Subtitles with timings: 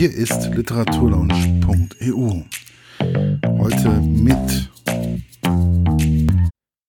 [0.00, 2.44] Hier ist literaturlaunch.eu.
[3.58, 4.70] Heute mit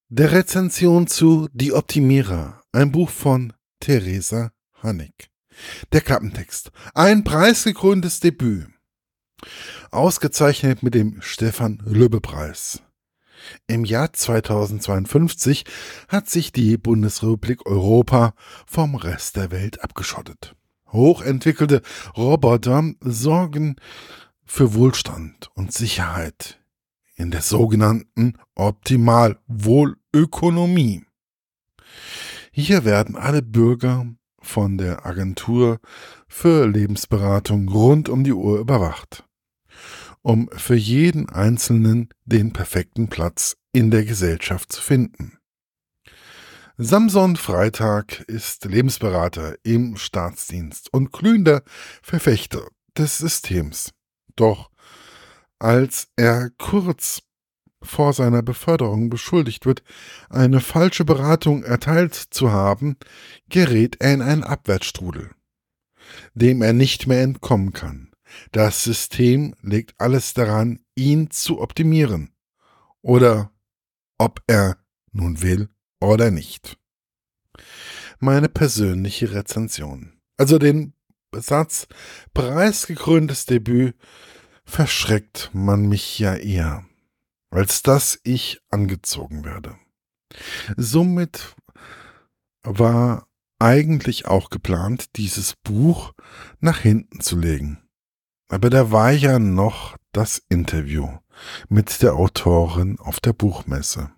[0.07, 3.52] der Rezension zu Die Optimierer, ein Buch von
[3.82, 5.29] Theresa Hannig.
[5.92, 6.71] Der Klappentext.
[6.94, 8.68] Ein preisgekröntes Debüt.
[9.91, 12.82] Ausgezeichnet mit dem Stefan Löbbe Preis.
[13.68, 15.66] Im Jahr 2052
[16.07, 18.36] hat sich die Bundesrepublik Europa
[18.66, 20.55] vom Rest der Welt abgeschottet.
[20.92, 21.82] Hochentwickelte
[22.16, 23.76] Roboter sorgen
[24.46, 26.59] für Wohlstand und Sicherheit
[27.16, 31.05] in der sogenannten Optimalwohlökonomie.
[32.52, 34.05] Hier werden alle Bürger
[34.41, 35.80] von der Agentur
[36.27, 39.23] für Lebensberatung rund um die Uhr überwacht,
[40.21, 45.38] um für jeden Einzelnen den perfekten Platz in der Gesellschaft zu finden.
[46.84, 51.62] Samson Freitag ist Lebensberater im Staatsdienst und glühender
[52.02, 53.91] Verfechter des Systems.
[54.35, 54.71] Doch
[55.59, 57.21] als er kurz
[57.84, 59.84] vor seiner Beförderung beschuldigt wird,
[60.32, 62.98] eine falsche Beratung erteilt zu haben,
[63.48, 65.29] gerät er in einen Abwärtsstrudel,
[66.34, 68.12] dem er nicht mehr entkommen kann.
[68.53, 72.34] Das System legt alles daran, ihn zu optimieren.
[73.03, 73.52] Oder
[74.18, 74.78] ob er
[75.12, 75.69] nun will
[76.02, 76.78] oder nicht.
[78.19, 80.19] Meine persönliche Rezension.
[80.38, 80.94] Also den
[81.34, 81.88] Satz
[82.34, 83.96] preisgekröntes Debüt
[84.66, 86.85] verschreckt man mich ja eher
[87.52, 89.78] als dass ich angezogen werde.
[90.78, 91.56] Somit
[92.63, 93.28] war
[93.59, 96.13] eigentlich auch geplant, dieses Buch
[96.59, 97.84] nach hinten zu legen.
[98.50, 101.09] Aber da war ja noch das Interview
[101.69, 104.12] mit der Autorin auf der Buchmesse.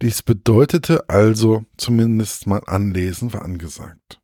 [0.00, 4.20] Dies bedeutete also zumindest mal Anlesen war angesagt.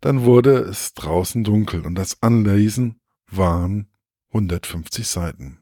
[0.00, 3.88] Dann wurde es draußen dunkel und das Anlesen waren
[4.32, 5.60] 150 Seiten.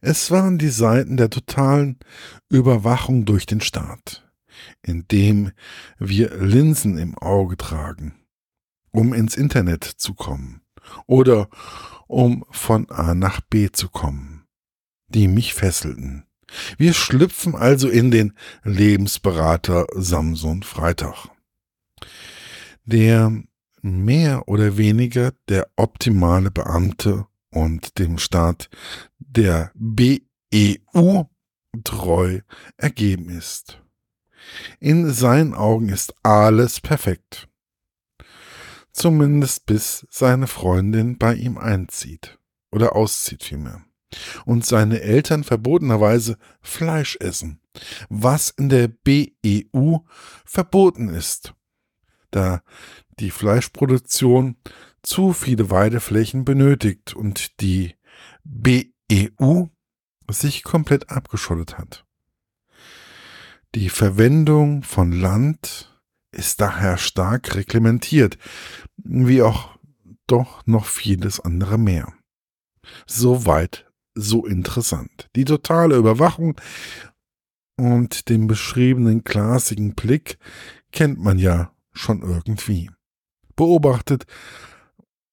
[0.00, 1.98] Es waren die Seiten der totalen
[2.48, 4.28] Überwachung durch den Staat,
[4.82, 5.52] indem
[5.98, 8.14] wir Linsen im Auge tragen,
[8.90, 10.62] um ins Internet zu kommen
[11.06, 11.48] oder
[12.06, 14.46] um von A nach B zu kommen,
[15.08, 16.27] die mich fesselten.
[16.76, 21.28] Wir schlüpfen also in den Lebensberater Samson Freitag,
[22.84, 23.42] der
[23.82, 28.68] mehr oder weniger der optimale Beamte und dem Staat
[29.18, 31.24] der BEU
[31.84, 32.40] treu
[32.76, 33.82] ergeben ist.
[34.80, 37.48] In seinen Augen ist alles perfekt.
[38.92, 42.38] Zumindest bis seine Freundin bei ihm einzieht
[42.72, 43.84] oder auszieht vielmehr.
[44.46, 47.60] Und seine Eltern verbotenerweise Fleisch essen,
[48.08, 49.98] was in der BEU
[50.44, 51.54] verboten ist,
[52.30, 52.62] da
[53.20, 54.56] die Fleischproduktion
[55.02, 57.94] zu viele Weideflächen benötigt und die
[58.44, 59.66] BEU
[60.30, 62.04] sich komplett abgeschottet hat.
[63.74, 65.94] Die Verwendung von Land
[66.30, 68.38] ist daher stark reglementiert,
[68.96, 69.78] wie auch
[70.26, 72.12] doch noch vieles andere mehr.
[73.06, 73.87] Soweit
[74.18, 75.28] so interessant.
[75.36, 76.56] Die totale Überwachung
[77.76, 80.38] und den beschriebenen glasigen Blick
[80.92, 82.90] kennt man ja schon irgendwie.
[83.56, 84.26] Beobachtet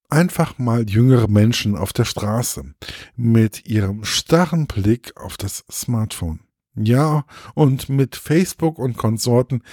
[0.09, 2.73] einfach mal jüngere Menschen auf der Straße
[3.15, 6.41] mit ihrem starren Blick auf das Smartphone.
[6.77, 9.63] Ja, und mit Facebook und Konsorten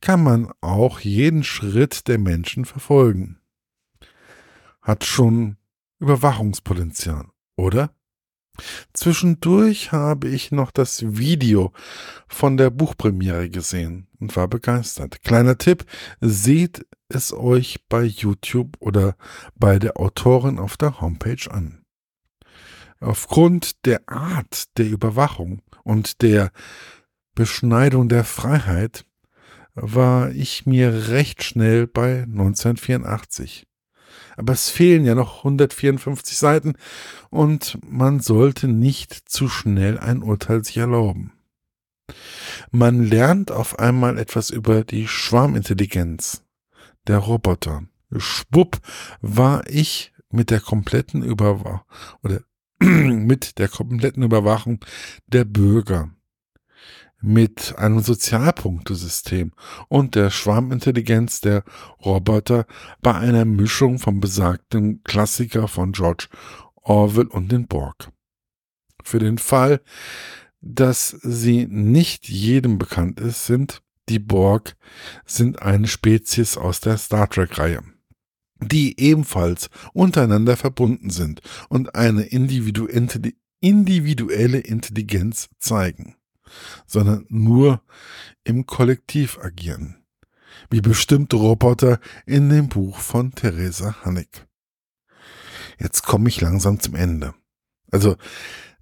[0.00, 3.40] kann man auch jeden Schritt der Menschen verfolgen.
[4.82, 5.56] Hat schon
[6.00, 7.26] Überwachungspotenzial,
[7.56, 7.94] oder?
[8.92, 11.72] Zwischendurch habe ich noch das Video
[12.28, 15.22] von der Buchpremiere gesehen und war begeistert.
[15.22, 15.84] Kleiner Tipp,
[16.20, 19.16] seht es euch bei YouTube oder
[19.56, 21.82] bei der Autorin auf der Homepage an.
[23.00, 26.52] Aufgrund der Art der Überwachung und der
[27.34, 29.06] Beschneidung der Freiheit
[29.74, 33.69] war ich mir recht schnell bei 1984.
[34.40, 36.72] Aber es fehlen ja noch 154 Seiten
[37.28, 41.34] und man sollte nicht zu schnell ein Urteil sich erlauben.
[42.70, 46.42] Man lernt auf einmal etwas über die Schwarmintelligenz
[47.06, 47.82] der Roboter.
[48.16, 48.80] Schwupp
[49.20, 51.82] war ich mit der kompletten Überwachung
[52.22, 52.40] oder
[52.80, 54.82] mit der kompletten Überwachung
[55.26, 56.08] der Bürger
[57.22, 59.52] mit einem Sozialpunktesystem
[59.88, 61.64] und der Schwarmintelligenz der
[62.04, 62.66] Roboter
[63.02, 66.28] bei einer Mischung vom besagten Klassiker von George
[66.76, 68.10] Orwell und den Borg.
[69.04, 69.80] Für den Fall,
[70.60, 74.76] dass sie nicht jedem bekannt ist, sind die Borg
[75.24, 77.82] sind eine Spezies aus der Star Trek-Reihe.
[78.62, 86.16] die ebenfalls untereinander verbunden sind und eine individuelle Intelligenz zeigen,
[86.86, 87.82] sondern nur
[88.44, 90.02] im Kollektiv agieren,
[90.70, 94.46] wie bestimmte Roboter in dem Buch von Theresa Hannig.
[95.78, 97.34] Jetzt komme ich langsam zum Ende.
[97.90, 98.16] Also,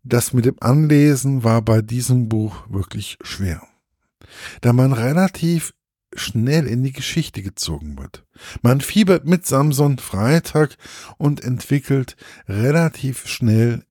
[0.03, 3.63] das mit dem Anlesen war bei diesem Buch wirklich schwer,
[4.61, 5.75] da man relativ
[6.15, 8.25] schnell in die Geschichte gezogen wird.
[8.63, 10.77] Man fiebert mit Samson Freitag
[11.19, 12.17] und entwickelt
[12.49, 13.85] relativ schnell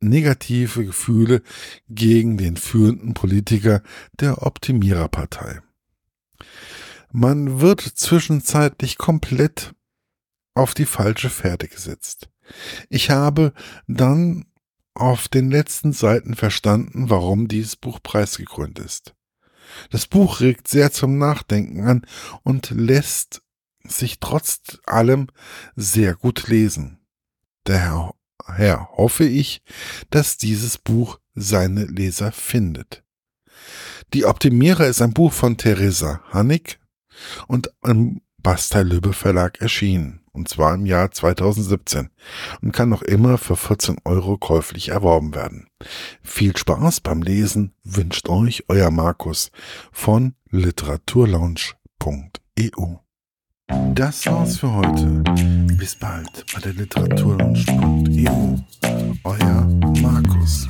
[0.00, 1.42] negative Gefühle
[1.88, 3.82] gegen den führenden Politiker
[4.18, 5.60] der Optimiererpartei.
[7.12, 9.74] Man wird zwischenzeitlich komplett
[10.54, 12.28] auf die falsche Fährte gesetzt.
[12.88, 13.52] Ich habe
[13.86, 14.46] dann
[14.94, 19.14] auf den letzten Seiten verstanden, warum dieses Buch preisgekrönt ist.
[19.90, 22.06] Das Buch regt sehr zum Nachdenken an
[22.42, 23.42] und lässt
[23.84, 25.28] sich trotz allem
[25.76, 26.98] sehr gut lesen.
[28.50, 29.62] Daher hoffe ich,
[30.10, 33.04] dass dieses Buch seine Leser findet.
[34.12, 36.80] Die Optimierer ist ein Buch von Theresa Hannig
[37.46, 42.10] und im Bastei Lübbe Verlag erschienen, und zwar im Jahr 2017
[42.60, 45.68] und kann noch immer für 14 Euro käuflich erworben werden.
[46.24, 49.52] Viel Spaß beim Lesen wünscht euch euer Markus
[49.92, 52.96] von literaturlaunch.eu.
[53.94, 55.22] Das war's für heute.
[55.76, 58.56] Bis bald bei der literaturlaunch.eu.
[59.24, 59.68] Euer
[60.00, 60.68] Markus.